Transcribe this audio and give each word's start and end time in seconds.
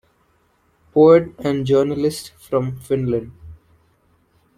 Poet 0.93 1.31
and 1.37 1.63
journalist 1.63 2.31
from 2.39 2.75
Finland. 2.79 3.31